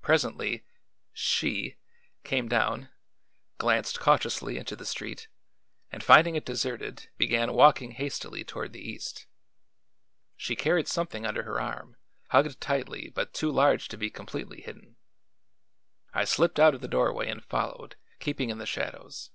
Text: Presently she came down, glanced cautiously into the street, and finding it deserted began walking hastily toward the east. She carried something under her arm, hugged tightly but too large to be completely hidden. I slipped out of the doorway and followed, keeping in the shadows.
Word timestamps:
Presently 0.00 0.62
she 1.12 1.74
came 2.22 2.46
down, 2.48 2.88
glanced 3.58 3.98
cautiously 3.98 4.56
into 4.58 4.76
the 4.76 4.86
street, 4.86 5.26
and 5.90 6.04
finding 6.04 6.36
it 6.36 6.44
deserted 6.44 7.08
began 7.18 7.52
walking 7.52 7.90
hastily 7.90 8.44
toward 8.44 8.72
the 8.72 8.80
east. 8.88 9.26
She 10.36 10.54
carried 10.54 10.86
something 10.86 11.26
under 11.26 11.42
her 11.42 11.60
arm, 11.60 11.96
hugged 12.28 12.60
tightly 12.60 13.10
but 13.12 13.34
too 13.34 13.50
large 13.50 13.88
to 13.88 13.98
be 13.98 14.08
completely 14.08 14.60
hidden. 14.60 14.94
I 16.14 16.26
slipped 16.26 16.60
out 16.60 16.76
of 16.76 16.80
the 16.80 16.86
doorway 16.86 17.28
and 17.28 17.42
followed, 17.42 17.96
keeping 18.20 18.50
in 18.50 18.58
the 18.58 18.66
shadows. 18.66 19.32